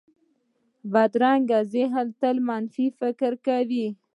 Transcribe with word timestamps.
بدرنګه 0.93 1.59
ذهن 1.73 2.07
تل 2.19 2.35
منفي 2.47 2.85
فکر 2.99 3.31
کوي 3.45 3.87